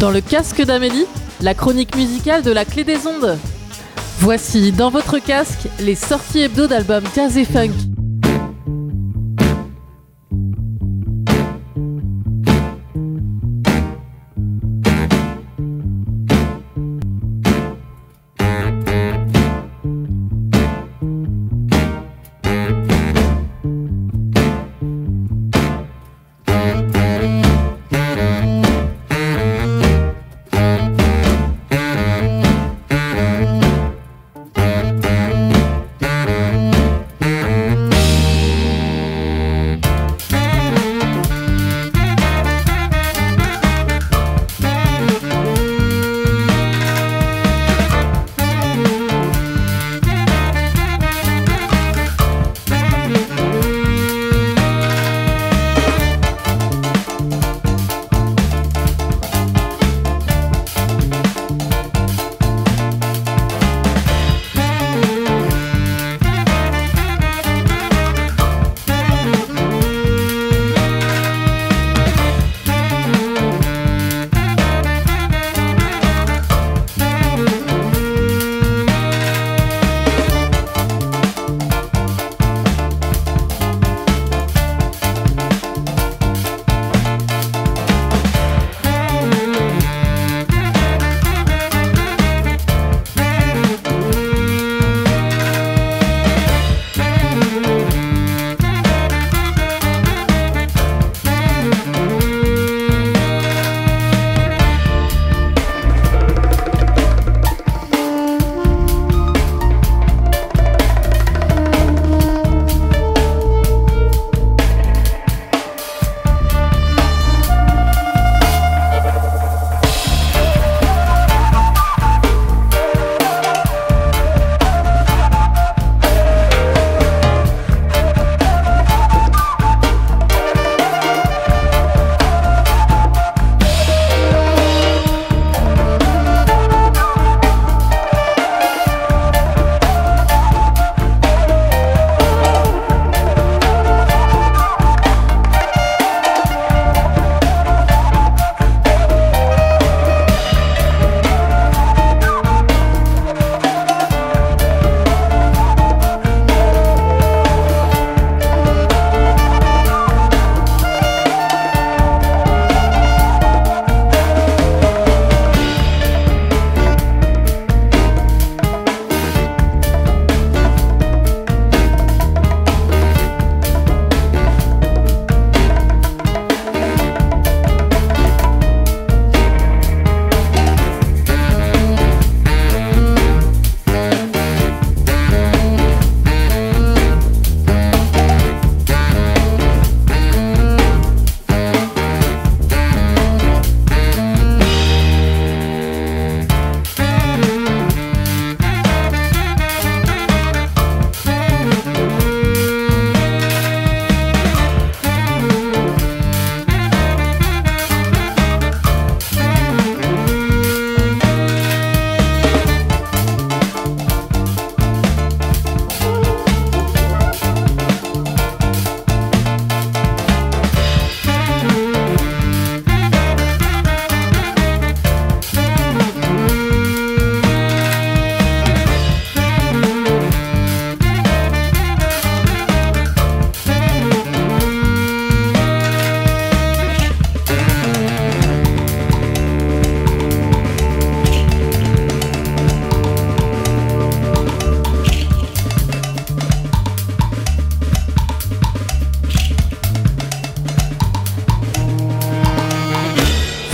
Dans 0.00 0.10
le 0.10 0.22
casque 0.22 0.62
d'Amélie, 0.62 1.04
la 1.42 1.52
chronique 1.52 1.94
musicale 1.94 2.42
de 2.42 2.50
la 2.50 2.64
clé 2.64 2.84
des 2.84 3.06
ondes. 3.06 3.36
Voici 4.20 4.72
dans 4.72 4.88
votre 4.88 5.18
casque 5.18 5.68
les 5.78 5.94
sorties 5.94 6.40
hebdo 6.40 6.66
d'albums 6.66 7.04
jazz 7.14 7.36
et 7.36 7.44
funk. 7.44 7.89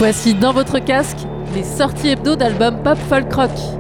Voici 0.09 0.35
dans 0.35 0.53
votre 0.53 0.79
casque 0.79 1.19
les 1.53 1.65
sorties 1.65 2.11
hebdo 2.11 2.37
d'albums 2.37 2.81
pop 2.85 2.97
folk 3.09 3.33
rock. 3.33 3.76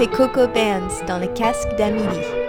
C'est 0.00 0.06
Coco 0.06 0.46
Bands 0.46 1.04
dans 1.06 1.18
le 1.18 1.26
casque 1.26 1.76
d'Amélie. 1.76 2.39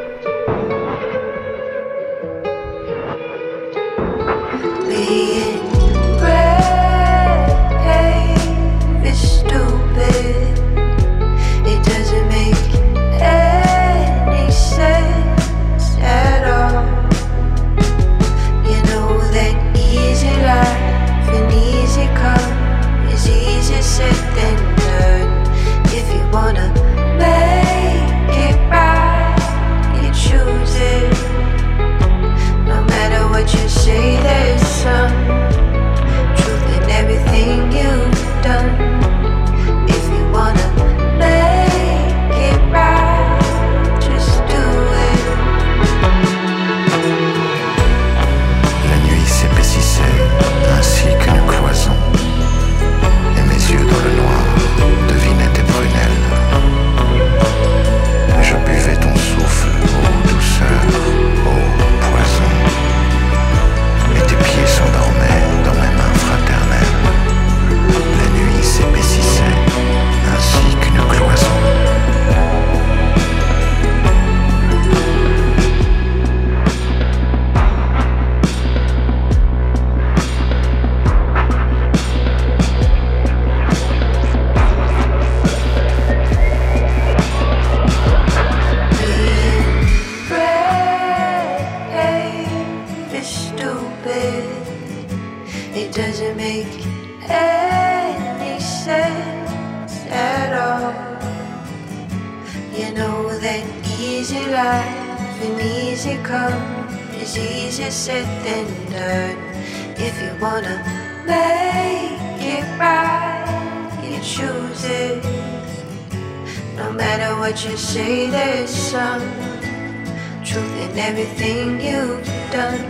truth 120.43 120.75
in 120.79 120.97
everything 120.97 121.81
you've 121.81 122.25
done. 122.51 122.85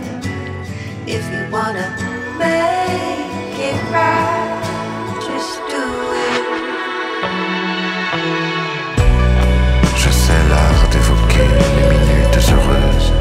If 1.06 1.22
you 1.32 1.42
wanna 1.50 1.88
make 2.38 3.58
it 3.58 3.78
right, 3.90 4.62
just 5.26 5.58
do 5.72 5.84
it. 6.30 6.44
Je 9.96 10.10
sais 10.10 10.42
l'art 10.50 10.88
d'évoquer 10.92 11.48
les 11.58 11.86
minutes 11.94 12.40
heureuses 12.52 13.12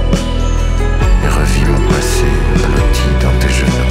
et 1.23 1.27
revis 1.27 1.65
mon 1.65 1.81
passé 1.89 2.29
blotti 2.55 3.09
dans 3.21 3.39
tes 3.39 3.53
genoux. 3.53 3.90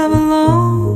We 0.00 0.04
have 0.04 0.89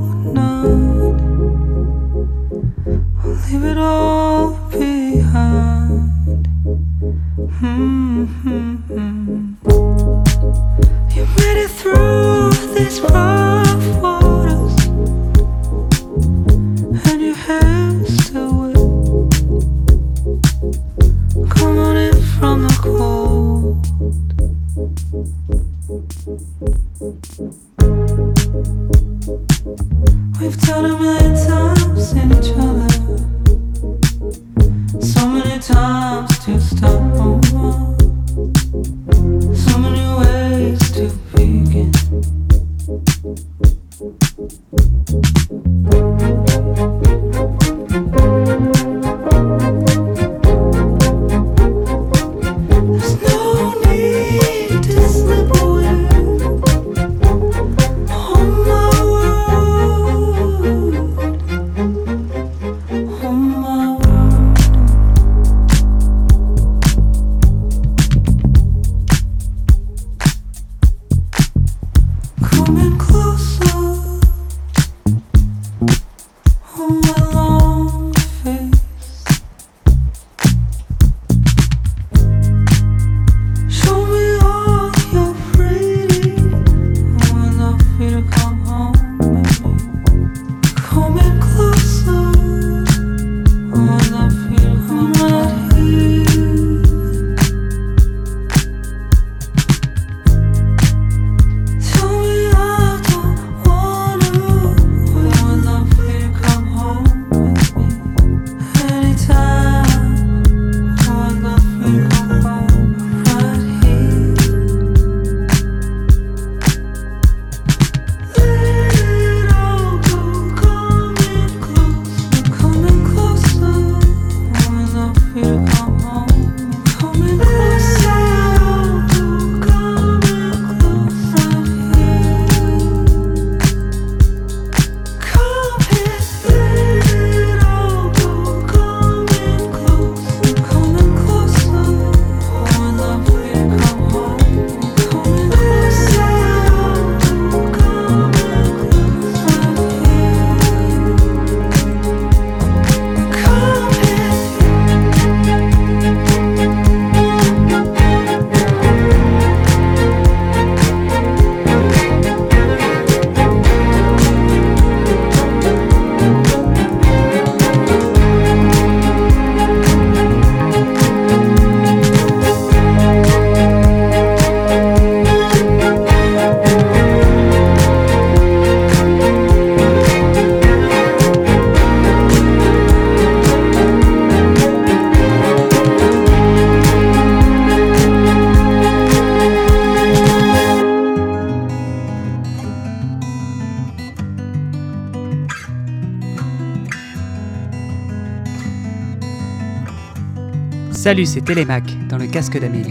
Salut, 201.05 201.27
c'est 201.27 201.43
Télémac 201.43 201.85
dans 202.09 202.17
le 202.17 202.27
casque 202.27 202.59
d'Amélie. 202.59 202.89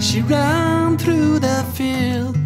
She 0.00 0.24
ran 0.28 0.96
through 0.96 1.38
the 1.38 1.62
field. 1.72 2.36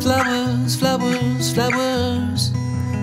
Flowers, 0.00 0.74
flowers, 0.76 1.52
flowers. 1.54 2.52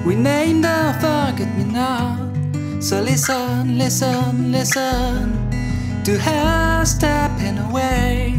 We 0.05 0.13
named 0.13 0.65
her 0.65 0.91
Forget 0.99 1.47
Me 1.57 1.63
Not. 1.63 2.83
So 2.83 2.99
listen, 2.99 3.77
listen, 3.77 4.51
listen 4.51 5.31
to 6.03 6.17
her 6.17 6.83
stepping 6.83 7.59
away. 7.59 8.33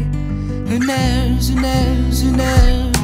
Who 0.67 0.77
knows, 0.77 1.49
who 1.49 1.59
knows, 1.59 2.21
who 2.21 2.29
knows? 2.29 2.94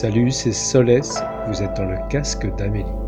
Salut, 0.00 0.30
c'est 0.30 0.52
Solès, 0.52 1.12
vous 1.48 1.60
êtes 1.60 1.76
dans 1.76 1.84
le 1.84 1.98
casque 2.08 2.46
d'Amélie. 2.54 3.07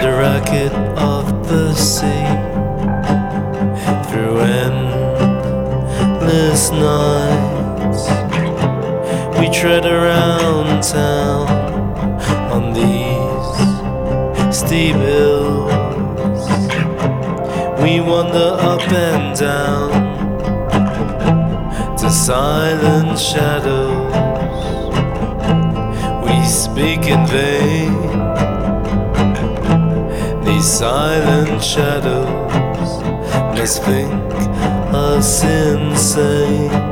The 0.00 0.12
racket 0.12 0.72
of 0.96 1.46
the 1.46 1.74
sea 1.74 2.26
through 4.08 4.38
endless 4.64 5.50
nights. 6.70 8.08
We 9.38 9.50
tread 9.50 9.84
around 9.84 10.82
town 10.82 11.48
on 12.50 12.72
these 12.72 13.56
steep 14.56 14.96
hills. 14.96 15.70
We 17.82 18.00
wander 18.00 18.56
up 18.58 18.90
and 18.90 19.38
down 19.38 19.90
to 21.98 22.10
silent 22.10 23.18
shadows. 23.18 24.14
We 26.24 26.42
speak 26.46 27.06
in 27.06 27.26
vain. 27.26 28.19
Silent 30.80 31.62
shadows 31.62 33.02
must 33.54 33.82
think 33.82 34.10
us 34.94 35.44
insane. 35.44 36.89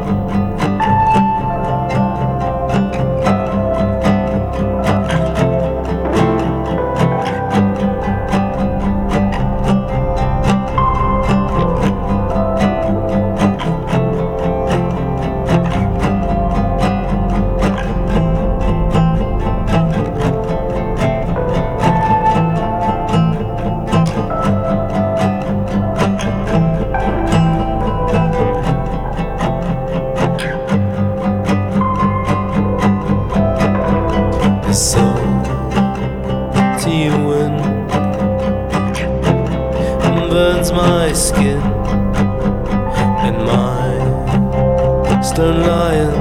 Stone 45.23 45.61
lion 45.61 46.13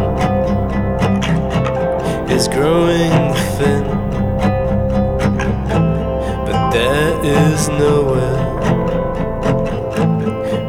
is 2.30 2.48
growing 2.48 3.34
thin 3.58 3.84
but 6.46 6.72
there 6.72 7.14
is 7.24 7.70
nowhere 7.70 8.44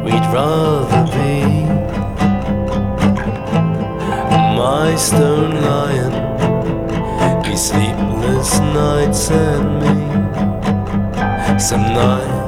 we'd 0.03 0.27
rather 0.33 1.03
be 1.17 1.65
my 4.57 4.95
stone 4.95 5.61
lion 5.61 6.29
these 7.43 7.69
sleepless 7.69 8.59
nights 8.59 9.31
and 9.31 9.81
me. 9.81 11.59
Some 11.59 11.81
nights 11.81 12.38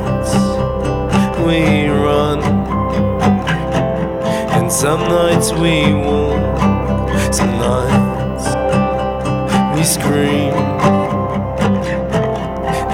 some 4.82 5.02
nights 5.02 5.52
we 5.52 5.94
walk. 5.94 6.58
Some 7.32 7.52
nights 7.60 8.48
we 9.76 9.84
scream, 9.84 10.54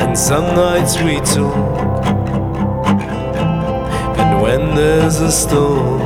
and 0.01 0.17
some 0.17 0.47
nights 0.53 1.01
we 1.01 1.21
talk. 1.21 2.05
And 4.19 4.41
when 4.41 4.75
there's 4.75 5.21
a 5.21 5.31
storm, 5.31 6.01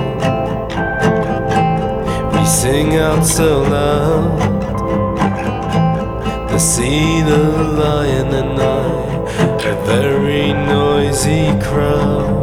we 2.31 2.45
sing 2.45 2.97
out 2.97 3.25
so 3.25 3.63
loud 3.63 4.39
the 6.51 6.59
sea, 6.59 7.23
the 7.23 7.43
lion, 7.81 8.27
and 8.35 8.61
I, 8.61 8.85
a 9.71 9.73
very 9.87 10.53
noisy 10.53 11.49
crowd. 11.59 12.40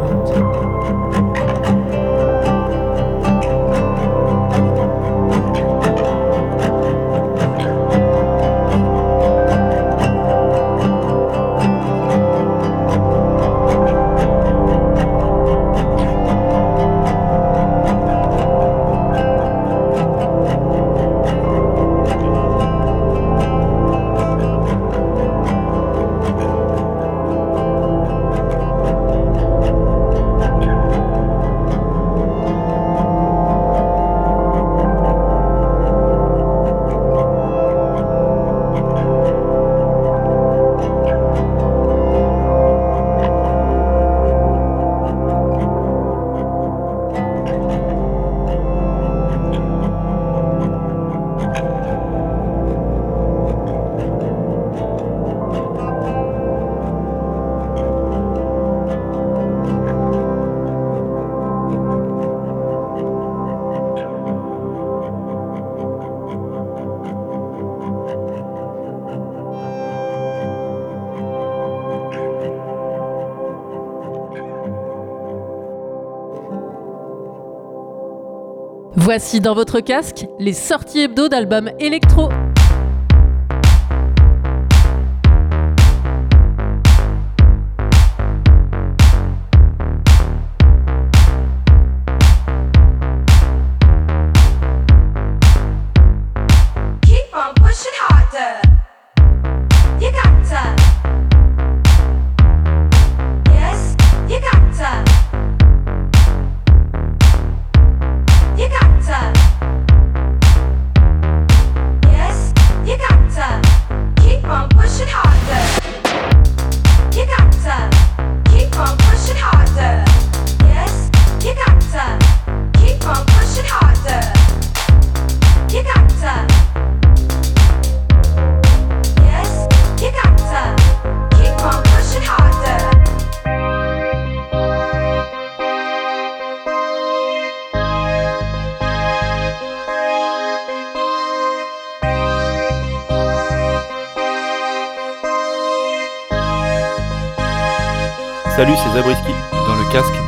Voici 79.11 79.39
dans 79.39 79.55
votre 79.55 79.79
casque 79.79 80.27
les 80.37 80.53
sorties 80.53 80.99
hebdo 80.99 81.29
d'albums 81.29 81.71
électro. 81.79 82.29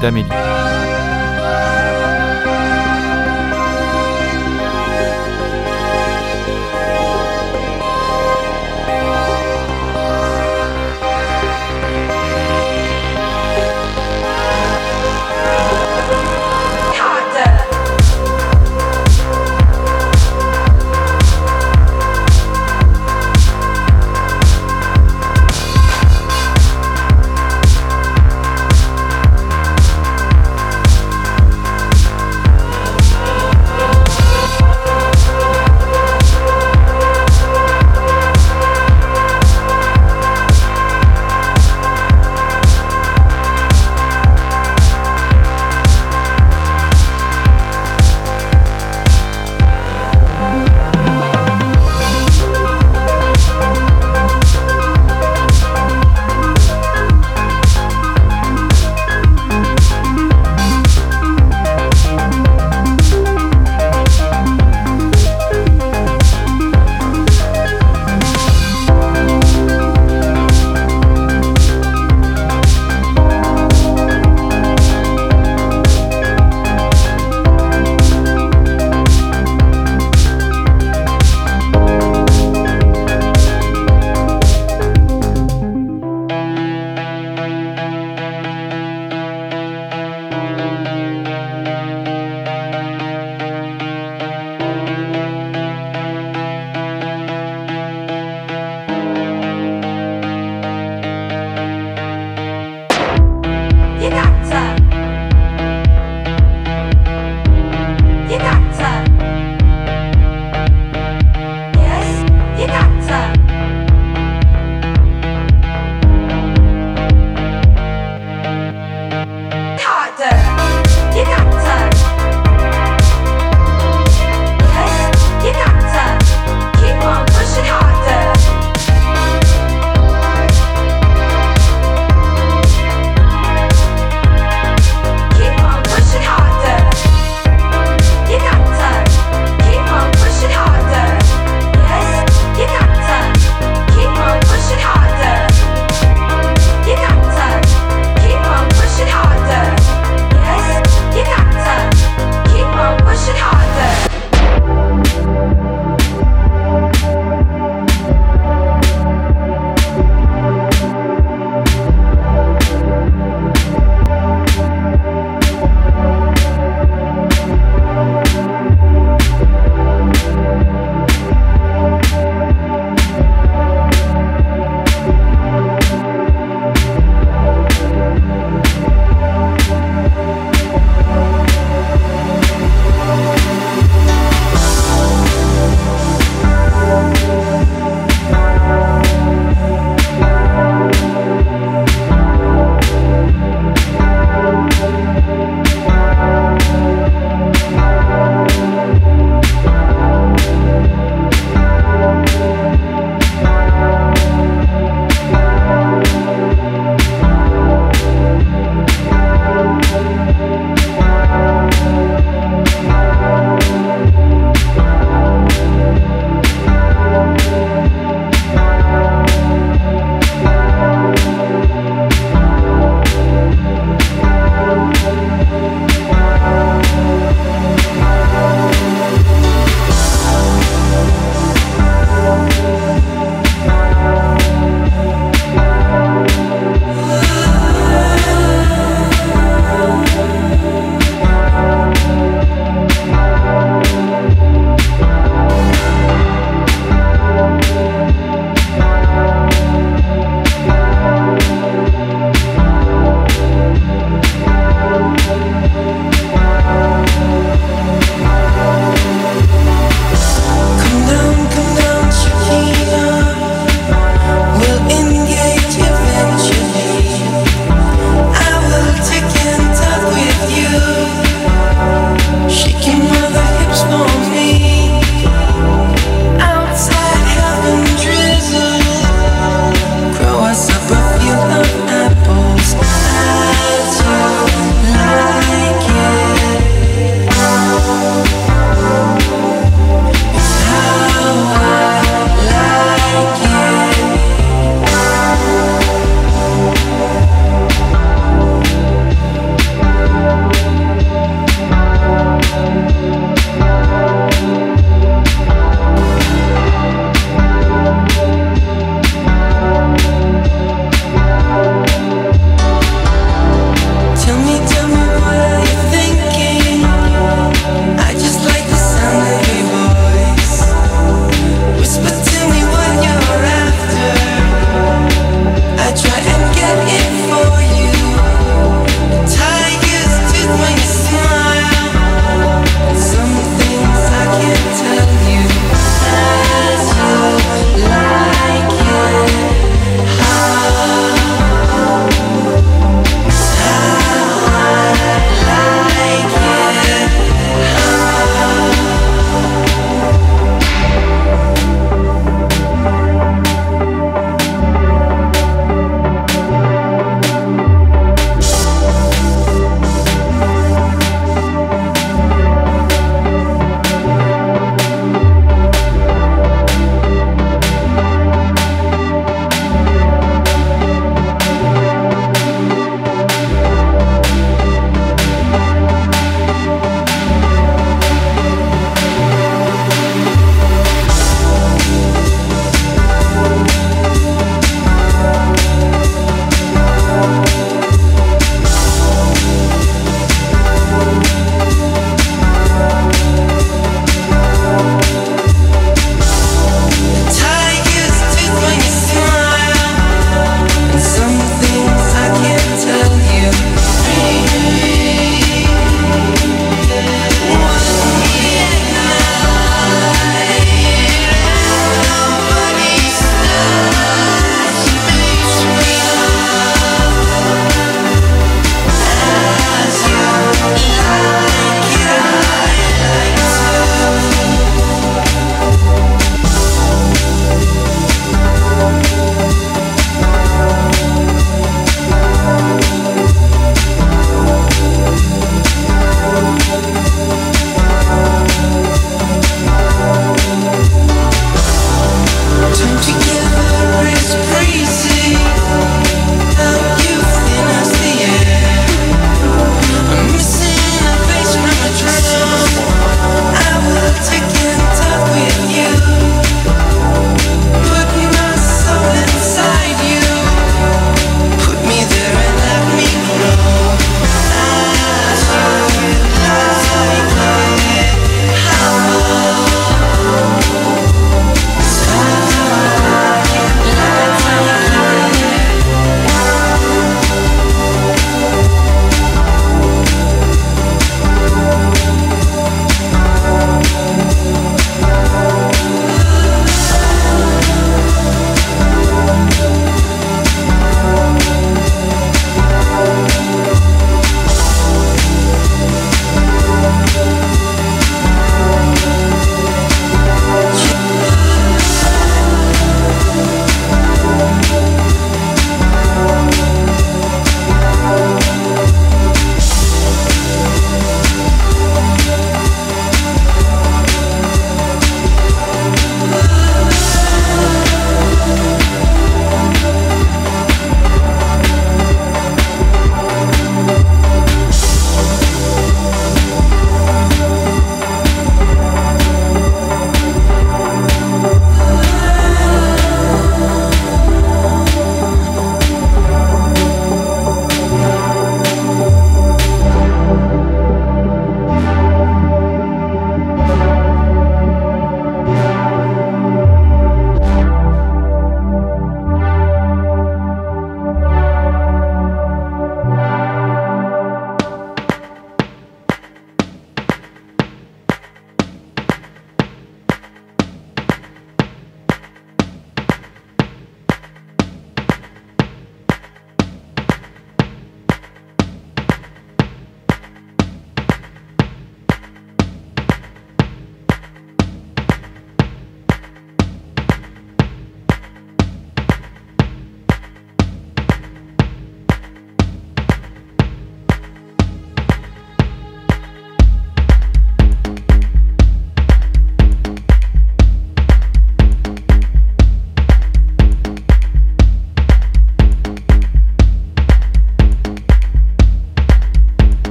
d'Amélie. 0.00 0.39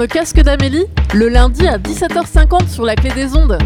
Le 0.00 0.06
casque 0.06 0.40
d'Amélie, 0.40 0.86
le 1.12 1.28
lundi 1.28 1.68
à 1.68 1.76
17h50 1.76 2.70
sur 2.70 2.86
la 2.86 2.96
clé 2.96 3.10
des 3.10 3.36
ondes. 3.36 3.58